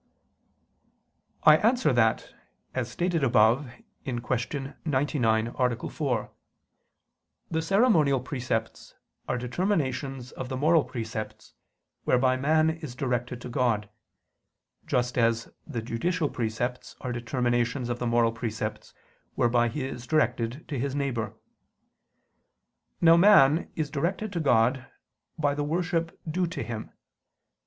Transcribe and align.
I 1.43 1.57
answer 1.57 1.93
that, 1.93 2.33
As 2.73 2.89
stated 2.89 3.23
above 3.23 3.69
(Q. 4.03 4.19
99, 4.83 5.53
A. 5.55 5.89
4), 5.89 6.31
the 7.51 7.61
ceremonial 7.61 8.19
precepts 8.19 8.95
are 9.27 9.37
determinations 9.37 10.31
of 10.31 10.49
the 10.49 10.57
moral 10.57 10.83
precepts 10.83 11.53
whereby 12.05 12.35
man 12.35 12.71
is 12.71 12.95
directed 12.95 13.41
to 13.41 13.49
God, 13.49 13.91
just 14.87 15.19
as 15.19 15.53
the 15.67 15.83
judicial 15.83 16.31
precepts 16.31 16.95
are 17.01 17.11
determinations 17.11 17.87
of 17.87 17.99
the 17.99 18.07
moral 18.07 18.31
precepts 18.31 18.95
whereby 19.35 19.67
he 19.67 19.83
is 19.85 20.07
directed 20.07 20.67
to 20.69 20.79
his 20.79 20.95
neighbor. 20.95 21.35
Now 23.01 23.17
man 23.17 23.69
is 23.75 23.91
directed 23.91 24.33
to 24.33 24.39
God 24.39 24.87
by 25.37 25.53
the 25.53 25.63
worship 25.63 26.19
due 26.27 26.47
to 26.47 26.63
Him. 26.63 26.89